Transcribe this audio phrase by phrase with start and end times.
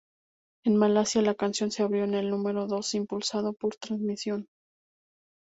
[0.65, 4.47] En Malasia, la canción se abrió en el número dos impulsado por transmisión.